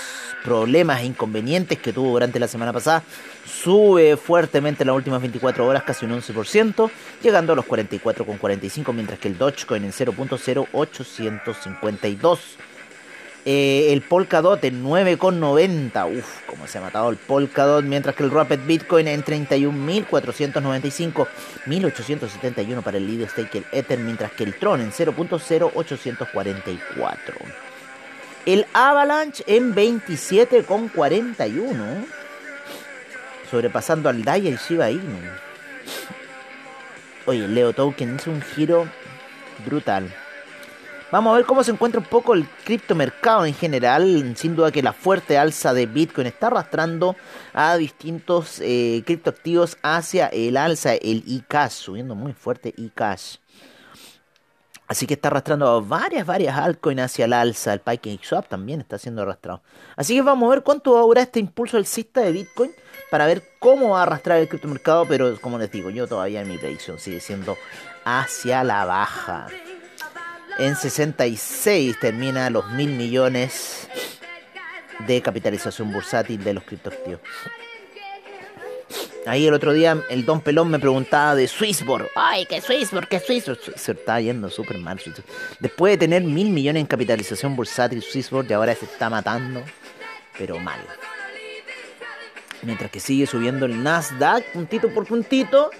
problemas 0.44 1.02
e 1.02 1.06
inconvenientes 1.06 1.80
que 1.80 1.94
tuvo 1.94 2.12
durante 2.12 2.40
la 2.40 2.48
semana 2.48 2.74
pasada, 2.74 3.04
sube 3.46 4.18
fuertemente 4.18 4.84
en 4.84 4.88
las 4.88 4.96
últimas 4.96 5.22
24 5.22 5.66
horas, 5.66 5.84
casi 5.84 6.06
un 6.06 6.12
11%, 6.12 6.92
llegando 7.22 7.54
a 7.54 7.56
los 7.56 7.66
44,45, 7.66 8.94
mientras 8.94 9.20
que 9.20 9.30
el 9.30 9.38
Dogecoin 9.38 9.86
en 9.86 9.92
0.0852. 9.92 12.40
Eh, 13.46 13.92
el 13.92 14.02
Polkadot 14.02 14.64
en 14.64 14.82
9,90. 14.84 16.18
Uf, 16.18 16.42
como 16.48 16.66
se 16.66 16.78
ha 16.78 16.82
matado 16.82 17.10
el 17.10 17.18
Polkadot. 17.18 17.84
Mientras 17.84 18.16
que 18.16 18.24
el 18.24 18.32
Rapid 18.32 18.60
Bitcoin 18.66 19.10
en 19.10 19.22
31.495. 19.24 21.28
1.871 21.66 22.82
para 22.82 22.98
el 22.98 23.06
Lido 23.06 23.28
Stake 23.28 23.58
el 23.58 23.66
Ether. 23.72 24.00
Mientras 24.00 24.32
que 24.32 24.46
el 24.46 24.56
Tron 24.56 24.80
en 24.82 24.92
0.0844. 24.92 27.18
El 28.46 28.66
Avalanche 28.74 29.44
en 29.48 29.74
27,41. 29.76 32.06
Sobrepasando 33.50 34.10
al 34.10 34.24
DAI 34.24 34.46
y 34.46 34.48
el 34.48 34.58
Shiba 34.58 34.90
Inu. 34.90 35.20
Oye, 37.26 37.46
Leo 37.48 37.72
Token 37.74 38.16
hizo 38.16 38.32
un 38.32 38.42
giro 38.42 38.88
brutal. 39.66 40.14
Vamos 41.13 41.32
a 41.32 41.36
ver 41.36 41.46
cómo 41.46 41.63
se 41.63 41.70
encuentra 41.70 42.00
un 42.00 42.08
poco 42.08 42.34
el 42.34 42.48
criptomercado 42.65 43.46
en 43.46 43.53
general. 43.53 44.34
Sin 44.36 44.55
duda 44.55 44.72
que 44.72 44.82
la 44.82 44.93
fuerte 44.93 45.38
alza 45.38 45.72
de 45.72 45.86
Bitcoin 45.86 46.25
está 46.25 46.48
arrastrando 46.48 47.15
a 47.53 47.77
distintos 47.77 48.60
eh, 48.62 49.03
criptoactivos 49.05 49.77
hacia 49.84 50.25
el 50.29 50.58
alza, 50.58 50.96
el 50.96 51.24
eCash, 51.27 51.74
subiendo 51.74 52.15
muy 52.15 52.34
fuerte 52.34 52.74
eCash. 52.75 53.36
Así 54.88 55.05
que 55.05 55.13
está 55.13 55.27
arrastrando 55.27 55.84
varias, 55.84 56.25
varias 56.25 56.58
altcoins 56.58 57.03
hacia 57.03 57.25
el 57.25 57.34
alza. 57.34 57.74
El 57.74 57.82
PancakeSwap 57.82 58.48
también 58.48 58.82
está 58.82 58.98
siendo 58.98 59.22
arrastrado. 59.22 59.62
Así 59.96 60.15
que 60.15 60.24
vamos 60.24 60.48
a 60.48 60.55
ver 60.55 60.63
cuánto 60.63 60.93
va 60.93 61.01
a 61.01 61.03
durar 61.03 61.25
este 61.25 61.39
impulso 61.39 61.77
alcista 61.77 62.22
de 62.22 62.32
Bitcoin 62.32 62.72
para 63.12 63.27
ver 63.27 63.43
cómo 63.60 63.89
va 63.89 64.00
a 64.00 64.01
arrastrar 64.01 64.39
el 64.39 64.50
criptomercado. 64.50 65.05
Pero 65.08 65.39
como 65.39 65.60
les 65.60 65.72
digo, 65.72 65.91
yo 65.91 66.08
todavía 66.08 66.41
en 66.41 66.50
mi 66.50 66.58
predicción 66.58 66.98
sigue 66.98 67.20
siendo 67.20 67.55
hacia 68.03 68.63
la 68.63 68.86
baja. 68.86 69.46
En 70.60 70.76
66 70.76 72.00
termina 72.00 72.50
los 72.50 72.70
mil 72.72 72.90
millones 72.90 73.88
de 75.08 75.22
capitalización 75.22 75.92
bursátil 75.92 76.44
de 76.44 76.54
los 76.54 76.64
criptoactivos. 76.64 77.22
Ahí 79.26 79.48
el 79.48 79.54
otro 79.54 79.74
día 79.74 80.04
el 80.10 80.26
Don 80.26 80.42
Pelón 80.42 80.70
me 80.70 80.80
preguntaba 80.80 81.34
de 81.34 81.48
Swissborg. 81.48 82.10
Ay, 82.16 82.46
¿qué 82.46 82.62
Swissborg? 82.62 83.08
¿Qué 83.08 83.20
Swissborg? 83.20 83.60
Se 83.76 83.94
está 83.94 84.20
yendo 84.20 84.50
súper 84.50 84.78
mal. 84.78 85.00
Después 85.60 85.94
de 85.94 85.98
tener 85.98 86.24
mil 86.24 86.50
millones 86.50 86.82
en 86.82 86.88
capitalización 86.88 87.56
bursátil 87.56 88.04
Swissborg, 88.04 88.50
y 88.50 88.54
ahora 88.54 88.76
se 88.76 88.86
está 88.86 89.10
matando, 89.10 89.64
pero 90.38 90.60
mal. 90.60 90.80
Mientras 92.62 92.92
que 92.92 93.00
sigue 93.00 93.26
subiendo 93.26 93.66
el 93.66 93.82
Nasdaq 93.82 94.52
puntito 94.52 94.94
por 94.94 95.06
puntito 95.06 95.72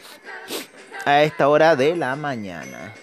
a 1.06 1.24
esta 1.24 1.48
hora 1.48 1.76
de 1.76 1.96
la 1.96 2.16
mañana. 2.16 2.94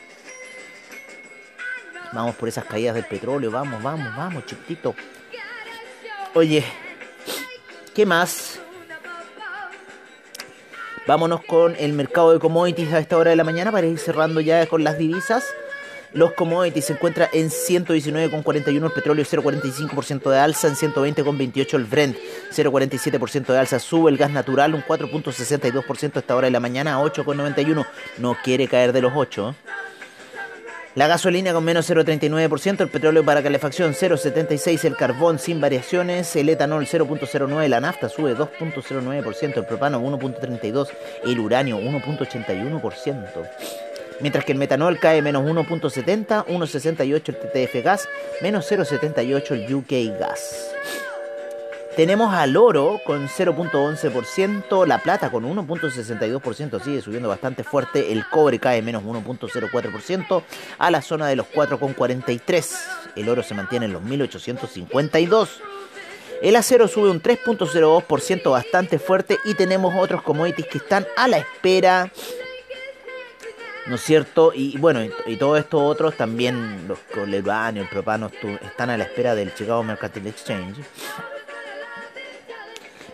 Vamos 2.12 2.34
por 2.34 2.48
esas 2.48 2.64
caídas 2.64 2.94
del 2.94 3.04
petróleo, 3.04 3.50
vamos, 3.50 3.82
vamos, 3.82 4.14
vamos, 4.16 4.44
chiquitito. 4.46 4.94
Oye, 6.34 6.64
¿qué 7.94 8.04
más? 8.06 8.60
Vámonos 11.06 11.44
con 11.44 11.76
el 11.78 11.92
mercado 11.92 12.32
de 12.32 12.38
commodities 12.38 12.92
a 12.92 12.98
esta 12.98 13.16
hora 13.16 13.30
de 13.30 13.36
la 13.36 13.44
mañana 13.44 13.72
para 13.72 13.86
ir 13.86 13.98
cerrando 13.98 14.40
ya 14.40 14.66
con 14.66 14.84
las 14.84 14.98
divisas. 14.98 15.44
Los 16.12 16.32
commodities 16.32 16.86
se 16.86 16.92
encuentra 16.94 17.28
en 17.32 17.50
119,41 17.50 18.84
el 18.84 18.92
petróleo, 18.92 19.24
0,45% 19.24 20.28
de 20.30 20.38
alza, 20.38 20.66
en 20.66 20.74
120,28 20.74 21.74
el 21.74 21.84
Brent, 21.84 22.16
0,47% 22.52 23.46
de 23.46 23.58
alza, 23.58 23.78
sube 23.78 24.10
el 24.10 24.16
gas 24.16 24.30
natural, 24.30 24.74
un 24.74 24.82
4,62% 24.82 26.16
a 26.16 26.18
esta 26.18 26.34
hora 26.34 26.46
de 26.46 26.50
la 26.50 26.58
mañana, 26.58 26.96
a 26.96 27.02
8,91. 27.02 27.86
No 28.18 28.36
quiere 28.42 28.66
caer 28.66 28.92
de 28.92 29.02
los 29.02 29.12
8. 29.14 29.54
La 30.96 31.06
gasolina 31.06 31.52
con 31.52 31.64
menos 31.64 31.88
0,39%, 31.88 32.80
el 32.80 32.88
petróleo 32.88 33.24
para 33.24 33.44
calefacción 33.44 33.92
0,76%, 33.94 34.84
el 34.84 34.96
carbón 34.96 35.38
sin 35.38 35.60
variaciones, 35.60 36.34
el 36.34 36.48
etanol 36.48 36.84
0,09%, 36.84 37.68
la 37.68 37.80
nafta 37.80 38.08
sube 38.08 38.36
2,09%, 38.36 39.56
el 39.56 39.66
propano 39.66 40.00
1,32%, 40.00 40.88
el 41.26 41.38
uranio 41.38 41.78
1,81%. 41.78 43.48
Mientras 44.20 44.44
que 44.44 44.50
el 44.50 44.58
metanol 44.58 44.98
cae 44.98 45.22
menos 45.22 45.44
1.70, 45.44 46.46
1.68 46.46 47.28
el 47.28 47.36
TTF 47.36 47.84
gas, 47.84 48.08
menos 48.42 48.70
0.78 48.70 49.52
el 49.52 49.72
UK 49.72 50.18
gas. 50.18 50.72
Tenemos 51.96 52.32
al 52.32 52.56
oro 52.56 53.00
con 53.04 53.28
0.11%, 53.28 54.86
la 54.86 54.98
plata 54.98 55.30
con 55.30 55.44
1.62%, 55.44 56.80
sigue 56.82 57.02
subiendo 57.02 57.28
bastante 57.28 57.64
fuerte, 57.64 58.12
el 58.12 58.24
cobre 58.28 58.60
cae 58.60 58.80
menos 58.80 59.02
1.04% 59.02 60.42
a 60.78 60.90
la 60.90 61.02
zona 61.02 61.26
de 61.26 61.36
los 61.36 61.46
4.43, 61.48 62.78
el 63.16 63.28
oro 63.28 63.42
se 63.42 63.54
mantiene 63.54 63.86
en 63.86 63.92
los 63.92 64.02
1852. 64.02 65.60
El 66.42 66.56
acero 66.56 66.88
sube 66.88 67.10
un 67.10 67.20
3.02% 67.20 68.50
bastante 68.50 68.98
fuerte 68.98 69.38
y 69.44 69.54
tenemos 69.54 69.94
otros 69.98 70.22
commodities 70.22 70.68
que 70.68 70.78
están 70.78 71.06
a 71.16 71.28
la 71.28 71.36
espera. 71.38 72.10
¿No 73.86 73.96
es 73.96 74.02
cierto? 74.02 74.52
Y, 74.54 74.78
bueno, 74.78 75.00
y, 75.26 75.36
todos 75.36 75.58
estos 75.58 75.82
otros 75.82 76.16
también, 76.16 76.86
los 76.86 76.98
colebanos, 77.12 77.82
el 77.82 77.88
propano, 77.88 78.30
están 78.62 78.90
a 78.90 78.96
la 78.96 79.04
espera 79.04 79.34
del 79.34 79.52
Chicago 79.54 79.82
Mercantile 79.82 80.30
Exchange. 80.30 80.78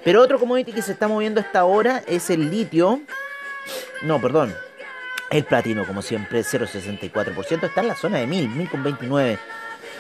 Pero 0.07 0.23
otro 0.23 0.39
commodity 0.39 0.71
que 0.71 0.83
se 0.83 0.93
está 0.93 1.09
moviendo 1.09 1.41
hasta 1.41 1.59
ahora 1.59 2.01
es 2.07 2.31
el 2.31 2.49
litio. 2.49 3.01
No, 4.03 4.21
perdón. 4.21 4.55
El 5.33 5.43
platino, 5.43 5.85
como 5.85 6.01
siempre, 6.01 6.43
0,64%. 6.43 7.65
Está 7.65 7.81
en 7.81 7.89
la 7.89 7.97
zona 7.97 8.19
de 8.19 8.29
1000, 8.29 8.51
1000,29. 8.71 9.37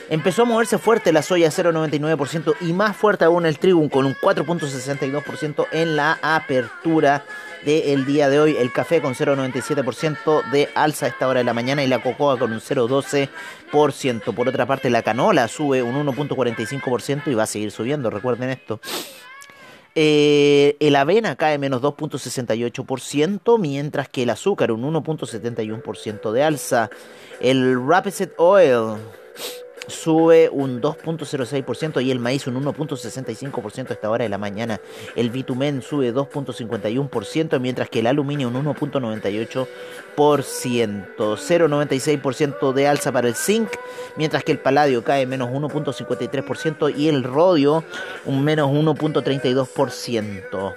Empezó 0.09 0.43
a 0.43 0.45
moverse 0.45 0.79
fuerte 0.79 1.13
la 1.13 1.23
soya 1.23 1.49
0,99% 1.49 2.55
y 2.61 2.73
más 2.73 2.97
fuerte 2.97 3.25
aún 3.25 3.47
el 3.47 3.59
trigo 3.59 3.91
con 3.91 4.07
un 4.07 4.15
4,62% 4.15 5.67
en 5.73 5.97
la 5.97 6.21
apertura 6.23 7.25
del 7.65 8.07
día 8.07 8.29
de 8.29 8.39
hoy. 8.39 8.57
El 8.57 8.71
café 8.71 9.03
con 9.03 9.17
0,97% 9.17 10.49
de 10.53 10.69
alza 10.77 11.07
a 11.07 11.09
esta 11.09 11.27
hora 11.27 11.41
de 11.41 11.45
la 11.45 11.53
mañana 11.53 11.83
y 11.83 11.89
la 11.89 12.01
cocoa 12.01 12.39
con 12.39 12.53
un 12.53 12.61
0,12%. 12.61 14.35
Por 14.37 14.49
otra 14.49 14.67
parte, 14.67 14.89
la 14.89 15.03
canola 15.03 15.49
sube 15.49 15.83
un 15.83 16.07
1,45% 16.07 17.23
y 17.27 17.35
va 17.35 17.43
a 17.43 17.47
seguir 17.47 17.73
subiendo, 17.73 18.09
recuerden 18.09 18.51
esto. 18.51 18.79
Eh, 19.99 20.76
el 20.79 20.95
avena 20.95 21.37
cae 21.37 21.57
menos 21.57 21.81
2.68%, 21.81 23.59
mientras 23.59 24.11
que 24.11 24.25
el 24.25 24.31
azúcar 24.31 24.71
un 24.71 24.83
1.71% 24.83 26.33
de 26.33 26.43
alza. 26.43 26.91
El 27.41 27.83
Rapeseed 27.88 28.33
Oil 28.37 28.99
sube 29.87 30.49
un 30.50 30.81
2.06% 30.81 32.05
y 32.05 32.11
el 32.11 32.19
maíz 32.19 32.47
un 32.47 32.62
1.65% 32.64 33.90
a 33.90 33.95
esta 33.95 34.11
hora 34.11 34.25
de 34.25 34.28
la 34.28 34.38
mañana. 34.38 34.81
El 35.14 35.31
bitumen 35.31 35.83
sube 35.83 36.12
2.51%, 36.12 37.61
mientras 37.61 37.88
que 37.88 38.00
el 38.00 38.07
aluminio 38.07 38.49
un 38.49 38.64
1.98%. 38.64 39.66
0.96% 40.16 42.73
de 42.73 42.88
alza 42.88 43.12
para 43.12 43.28
el 43.28 43.35
zinc, 43.35 43.69
mientras 44.16 44.43
que 44.45 44.52
el 44.52 44.59
paladio 44.59 45.05
cae 45.05 45.26
menos 45.26 45.50
1.53% 45.50 46.97
y 46.97 47.09
el 47.09 47.23
rodio 47.23 47.85
un 48.25 48.43
menos 48.45 48.71
1.32%. 48.71 50.75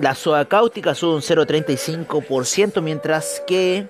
La 0.00 0.14
soda 0.14 0.44
cáustica 0.46 0.94
sube 0.94 1.14
un 1.14 1.20
0.35%, 1.20 2.80
mientras 2.80 3.42
que 3.46 3.88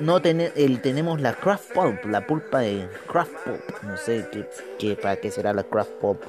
no 0.00 0.18
el, 0.18 0.80
tenemos 0.80 1.20
la 1.20 1.34
craft 1.34 1.72
pulp, 1.72 2.04
la 2.06 2.26
pulpa 2.26 2.60
de 2.60 2.88
craft 3.06 3.32
pulp. 3.44 3.82
No 3.82 3.96
sé 3.96 4.26
qué, 4.78 4.96
para 4.96 5.16
qué 5.16 5.30
será 5.30 5.52
la 5.52 5.64
craft 5.64 5.90
pulp. 6.00 6.22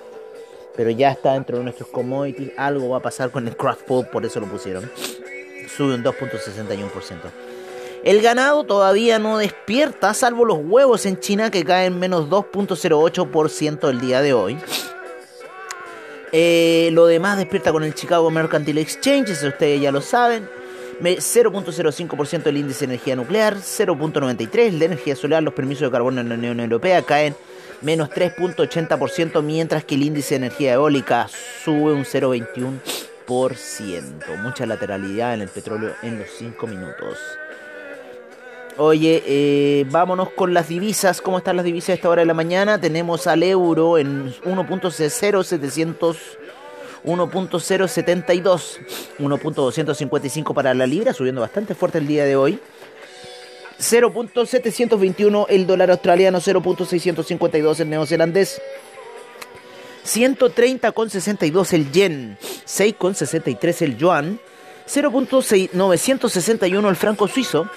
Pero 0.75 0.89
ya 0.89 1.11
está 1.11 1.33
dentro 1.33 1.57
de 1.57 1.63
nuestros 1.63 1.89
commodities. 1.89 2.51
Algo 2.57 2.89
va 2.89 2.97
a 2.97 3.01
pasar 3.01 3.31
con 3.31 3.47
el 3.47 3.55
craft 3.55 3.83
pulp, 3.83 4.09
por 4.09 4.25
eso 4.25 4.39
lo 4.39 4.47
pusieron. 4.47 4.89
Sube 5.75 5.95
un 5.95 6.03
2.61%. 6.03 6.89
El 8.03 8.21
ganado 8.21 8.63
todavía 8.63 9.19
no 9.19 9.38
despierta, 9.38 10.13
salvo 10.13 10.45
los 10.45 10.59
huevos 10.61 11.05
en 11.05 11.19
China 11.19 11.51
que 11.51 11.65
caen 11.65 11.99
menos 11.99 12.29
2.08% 12.29 13.89
el 13.89 13.99
día 13.99 14.21
de 14.21 14.33
hoy. 14.33 14.57
Eh, 16.31 16.89
lo 16.93 17.07
demás 17.07 17.38
despierta 17.38 17.71
con 17.71 17.83
el 17.83 17.93
Chicago 17.93 18.31
Mercantile 18.31 18.81
Exchange, 18.81 19.31
ustedes 19.31 19.81
ya 19.81 19.91
lo 19.91 19.99
saben. 19.99 20.58
0.05% 21.01 22.48
el 22.48 22.58
índice 22.58 22.88
de 22.88 22.94
energía 22.94 23.15
nuclear, 23.15 23.55
0.93% 23.55 24.59
el 24.59 24.79
de 24.79 24.85
energía 24.85 25.16
solar, 25.16 25.44
los 25.44 25.53
permisos 25.53 25.88
de 25.88 25.92
carbono 25.92 26.22
en 26.22 26.29
la 26.29 26.35
Unión 26.35 26.59
Europea 26.59 27.01
caen 27.01 27.35
menos 27.81 28.09
3.80%, 28.09 29.42
mientras 29.42 29.83
que 29.83 29.96
el 29.96 30.03
índice 30.03 30.35
de 30.35 30.46
energía 30.46 30.74
eólica 30.74 31.27
sube 31.64 31.94
un 31.94 32.03
0.21%. 32.03 34.38
Mucha 34.42 34.66
lateralidad 34.66 35.33
en 35.33 35.42
el 35.42 35.50
petróleo 35.50 35.94
en 36.01 36.20
los 36.20 36.29
5 36.38 36.68
minutos. 36.68 37.18
Oye, 38.77 39.24
eh, 39.25 39.85
vámonos 39.90 40.29
con 40.29 40.53
las 40.53 40.70
divisas. 40.70 41.22
¿Cómo 41.22 41.40
están 41.40 41.57
las 41.57 41.66
divisas 41.66 41.90
a 41.90 41.94
esta 41.96 42.09
hora 42.09 42.22
de 42.22 42.25
la 42.25 42.33
mañana? 42.33 42.79
Tenemos 42.79 43.27
al 43.27 43.44
euro 43.44 43.98
en 43.98 44.31
1.0700 44.31 46.16
1.072, 47.05 48.79
1.255 49.20 50.53
para 50.53 50.74
la 50.74 50.88
libra, 50.88 51.14
subiendo 51.14 51.42
bastante 51.42 51.75
fuerte 51.75 52.00
el 52.00 52.07
día 52.07 52.25
de 52.25 52.35
hoy. 52.35 52.59
0.721 53.79 55.46
el 55.50 55.66
dólar 55.66 55.92
australiano, 55.92 56.40
0.652 56.40 57.79
el 57.79 57.90
neozelandés. 57.90 58.62
130,62 60.05 61.74
el 61.74 61.92
yen, 61.92 62.38
6,63 62.66 63.81
el 63.83 63.98
yuan, 63.98 64.40
0.961 64.88 66.90
el 66.90 66.96
franco 66.96 67.27
suizo, 67.27 67.70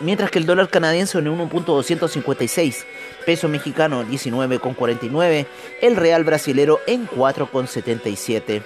mientras 0.00 0.30
que 0.30 0.38
el 0.38 0.46
dólar 0.46 0.68
canadiense 0.68 1.18
en 1.18 1.26
1.256, 1.26 2.84
peso 3.28 3.46
mexicano 3.46 4.06
19.49, 4.06 5.46
el 5.82 5.96
real 5.96 6.24
brasilero 6.24 6.80
en 6.86 7.06
4.77, 7.06 8.62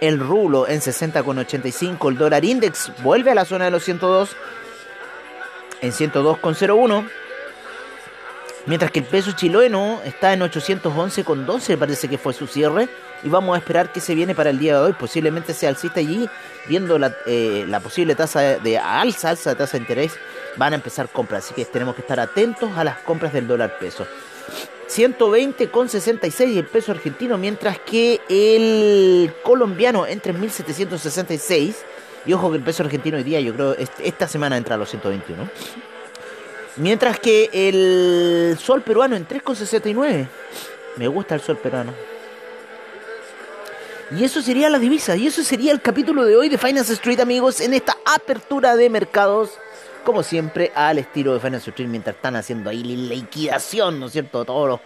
el 0.00 0.18
rulo 0.18 0.66
en 0.66 0.80
60.85, 0.80 2.08
el 2.08 2.16
dólar 2.16 2.42
index 2.42 2.90
vuelve 3.02 3.32
a 3.32 3.34
la 3.34 3.44
zona 3.44 3.66
de 3.66 3.70
los 3.70 3.84
102 3.84 4.30
en 5.82 5.92
102.01. 5.92 7.06
Mientras 8.64 8.90
que 8.90 9.00
el 9.00 9.04
peso 9.04 9.32
chileno 9.32 10.00
está 10.06 10.32
en 10.32 10.40
811,12, 10.40 11.76
parece 11.76 12.08
que 12.08 12.16
fue 12.16 12.32
su 12.32 12.46
cierre. 12.46 12.88
Y 13.22 13.28
vamos 13.28 13.56
a 13.56 13.58
esperar 13.58 13.92
que 13.92 14.00
se 14.00 14.14
viene 14.14 14.34
para 14.34 14.48
el 14.48 14.58
día 14.58 14.78
de 14.78 14.86
hoy. 14.86 14.92
Posiblemente 14.94 15.52
sea 15.52 15.68
alcista 15.68 16.00
allí, 16.00 16.30
viendo 16.66 16.98
la, 16.98 17.14
eh, 17.26 17.66
la 17.68 17.80
posible 17.80 18.14
tasa 18.14 18.40
de 18.40 18.78
alza, 18.78 19.30
alza 19.30 19.50
de 19.50 19.56
tasa 19.56 19.76
de 19.76 19.82
interés 19.82 20.18
van 20.58 20.72
a 20.74 20.76
empezar 20.76 21.08
compras. 21.08 21.44
Así 21.44 21.54
que 21.54 21.64
tenemos 21.64 21.94
que 21.94 22.02
estar 22.02 22.20
atentos 22.20 22.70
a 22.76 22.84
las 22.84 22.98
compras 22.98 23.32
del 23.32 23.46
dólar 23.46 23.78
peso. 23.78 24.06
120,66 24.88 26.56
el 26.56 26.66
peso 26.66 26.92
argentino, 26.92 27.38
mientras 27.38 27.78
que 27.78 28.20
el 28.28 29.32
colombiano 29.42 30.06
entre 30.06 30.32
1766. 30.32 31.84
Y 32.26 32.32
ojo 32.32 32.50
que 32.50 32.58
el 32.58 32.62
peso 32.62 32.82
argentino 32.82 33.16
hoy 33.16 33.22
día, 33.22 33.40
yo 33.40 33.54
creo, 33.54 33.74
esta 33.74 34.28
semana 34.28 34.56
entra 34.56 34.74
a 34.74 34.78
los 34.78 34.90
121. 34.90 35.48
Mientras 36.76 37.18
que 37.20 37.48
el 37.52 38.58
sol 38.58 38.82
peruano 38.82 39.16
en 39.16 39.26
3,69. 39.26 40.28
Me 40.96 41.08
gusta 41.08 41.34
el 41.36 41.40
sol 41.40 41.56
peruano. 41.56 41.92
Y 44.16 44.24
eso 44.24 44.42
sería 44.42 44.70
la 44.70 44.78
divisa. 44.78 45.16
Y 45.16 45.26
eso 45.26 45.42
sería 45.42 45.72
el 45.72 45.80
capítulo 45.80 46.24
de 46.24 46.36
hoy 46.36 46.48
de 46.48 46.58
Finance 46.58 46.92
Street, 46.94 47.20
amigos, 47.20 47.60
en 47.60 47.74
esta 47.74 47.96
apertura 48.04 48.76
de 48.76 48.90
mercados 48.90 49.58
como 50.08 50.22
siempre, 50.22 50.72
al 50.74 50.96
estilo 50.96 51.34
de 51.34 51.40
Finance 51.40 51.68
Street, 51.68 51.86
mientras 51.86 52.16
están 52.16 52.34
haciendo 52.34 52.70
ahí 52.70 52.82
la 52.82 53.14
liquidación, 53.14 54.00
¿no 54.00 54.06
es 54.06 54.12
cierto? 54.12 54.42
Todos 54.42 54.66
los 54.66 54.80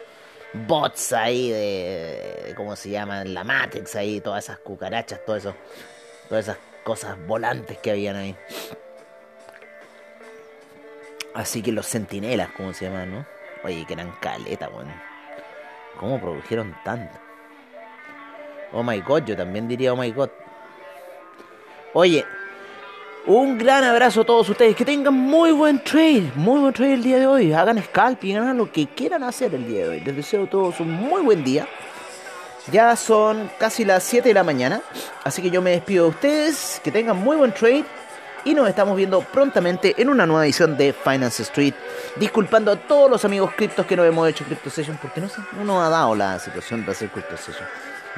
bots 0.67 1.13
ahí 1.13 1.49
de, 1.49 2.53
¿cómo 2.57 2.75
se 2.75 2.91
llama? 2.91 3.23
La 3.23 3.45
Matrix 3.45 3.95
ahí, 3.95 4.21
todas 4.21 4.43
esas 4.43 4.59
cucarachas, 4.59 5.25
todo 5.25 5.37
eso, 5.37 5.55
todas 6.29 6.47
esas 6.47 6.59
cosas 6.83 7.17
volantes 7.25 7.79
que 7.79 7.93
habían 7.93 8.17
ahí. 8.17 8.37
Así 11.35 11.63
que 11.63 11.71
los 11.71 11.87
sentinelas, 11.87 12.49
¿cómo 12.57 12.73
se 12.73 12.87
llaman, 12.87 13.13
no? 13.13 13.27
Oye, 13.63 13.85
que 13.87 13.93
eran 13.93 14.11
caleta, 14.21 14.67
bueno. 14.71 14.93
¿Cómo 16.01 16.21
produjeron 16.21 16.75
tanto? 16.85 17.17
Oh 18.73 18.83
my 18.83 19.01
god, 19.03 19.23
yo 19.23 19.37
también 19.37 19.69
diría 19.69 19.93
oh 19.93 19.97
my 19.97 20.11
god. 20.11 20.31
Oye, 21.93 22.27
un 23.27 23.57
gran 23.57 23.85
abrazo 23.85 24.23
a 24.23 24.25
todos 24.25 24.49
ustedes. 24.49 24.75
Que 24.75 24.85
tengan 24.85 25.15
muy 25.15 25.53
buen 25.53 25.83
trade. 25.83 26.33
Muy 26.35 26.61
buen 26.61 26.73
trade 26.73 26.95
el 26.95 27.03
día 27.03 27.19
de 27.19 27.27
hoy. 27.27 27.53
Hagan 27.53 27.83
scalp 27.83 28.25
y 28.25 28.35
hagan 28.35 28.57
lo 28.57 28.71
que 28.71 28.87
quieran 28.87 29.23
hacer 29.23 29.55
el 29.55 29.67
día 29.67 29.85
de 29.85 29.89
hoy. 29.91 30.01
Les 30.01 30.17
deseo 30.17 30.45
a 30.45 30.47
todos 30.51 30.81
un 30.81 30.91
muy 30.91 31.23
buen 31.23 31.45
día. 31.45 31.69
Ya 32.71 32.95
son 32.97 33.51
casi 33.59 33.85
las 33.85 34.03
7 34.05 34.29
de 34.29 34.35
la 34.35 34.45
mañana. 34.45 34.81
Así 35.25 35.43
que 35.43 35.51
yo 35.51 35.63
me 35.63 35.71
despido 35.71 36.05
de 36.05 36.11
ustedes. 36.11 36.81
Que 36.83 36.91
tengan 36.91 37.17
muy 37.17 37.37
buen 37.37 37.53
trade. 37.53 37.85
Y 38.45 38.55
nos 38.55 38.69
estamos 38.69 38.97
viendo 38.97 39.21
prontamente 39.21 39.95
en 39.99 40.09
una 40.09 40.27
nueva 40.27 40.45
edición 40.45 40.77
de 40.77 40.93
Finance 40.93 41.45
Street. 41.45 41.75
Disculpando 42.17 42.73
a 42.73 42.77
todos 42.77 43.09
los 43.09 43.25
amigos 43.25 43.53
criptos 43.57 43.87
que 43.87 43.97
no 43.97 44.05
hemos 44.05 44.29
hecho 44.29 44.45
Crypto 44.45 44.69
Session. 44.69 44.99
Porque 45.01 45.21
no, 45.21 45.29
no 45.59 45.65
nos 45.65 45.87
ha 45.87 45.89
dado 45.89 46.15
la 46.17 46.39
situación 46.41 46.85
de 46.85 46.91
hacer 46.91 47.09
Crypto 47.11 47.37
Session. 47.37 47.69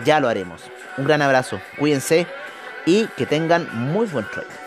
Ya 0.05 0.19
lo 0.19 0.29
haremos. 0.29 0.63
Un 0.97 1.05
gran 1.05 1.21
abrazo. 1.21 1.61
Cuídense. 1.79 2.27
Y 2.87 3.07
que 3.09 3.27
tengan 3.27 3.69
muy 3.93 4.07
buen 4.07 4.27
trade. 4.31 4.64